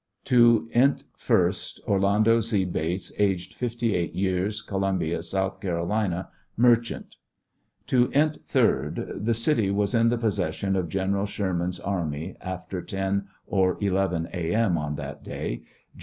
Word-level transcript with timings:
To 0.25 0.67
int. 0.71 1.03
1st. 1.15 1.81
Orlando 1.87 2.39
Z. 2.41 2.65
Bates, 2.65 3.13
aged 3.19 3.53
58 3.53 4.15
years, 4.15 4.63
Colum 4.63 4.97
bia, 4.97 5.21
South 5.21 5.59
Carolina, 5.61 6.29
merchant. 6.57 7.17
To 7.85 8.09
int. 8.09 8.39
3d. 8.47 9.23
The 9.23 9.35
city 9.35 9.69
was 9.69 9.93
in 9.93 10.09
the 10.09 10.17
possession 10.17 10.75
of 10.75 10.89
Gen. 10.89 11.23
Sherman's 11.27 11.79
army 11.79 12.35
after 12.41 12.81
10 12.81 13.27
or 13.45 13.77
11 13.79 14.29
A. 14.33 14.55
M. 14.55 14.75
on 14.75 14.95
that 14.95 15.23
day. 15.23 15.61
Gen. 15.95 15.99